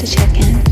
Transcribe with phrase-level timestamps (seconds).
[0.00, 0.69] to check in.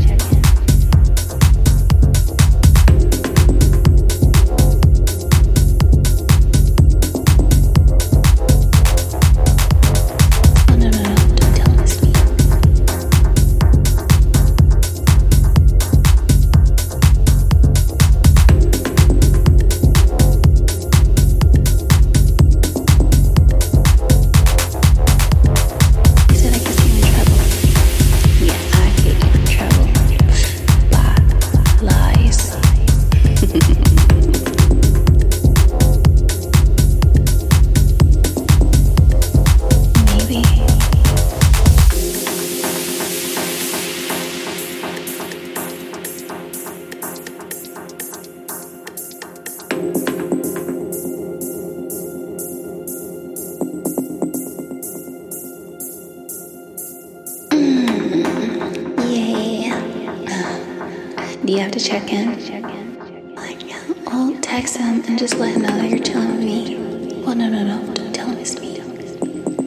[61.49, 63.33] Do you have to check in?
[63.33, 63.59] Like,
[64.05, 67.23] well, text him and just let him know that you're chilling with me.
[67.25, 67.91] Well, no, no, no.
[67.95, 68.75] Don't tell him it's me.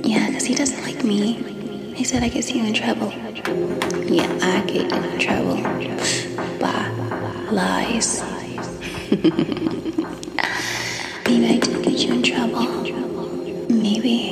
[0.08, 1.42] Yeah, because he doesn't like me.
[1.96, 3.10] He said I get you in trouble.
[4.06, 5.56] Yeah, I get in trouble.
[6.60, 6.88] Bye.
[7.50, 8.22] Lies.
[11.26, 12.62] Maybe I did get you in trouble.
[13.68, 14.31] Maybe.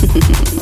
[0.00, 0.57] Thank you.